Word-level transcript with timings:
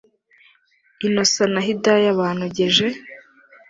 Innocent 1.07 1.51
na 1.53 1.61
Hidaya 1.65 2.17
banogeje 2.19 2.87